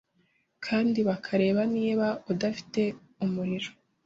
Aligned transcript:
kandi 0.65 0.99
bakareba 1.09 1.61
niba 1.75 2.07
udafite 2.31 2.81
umuriro. 3.25 3.71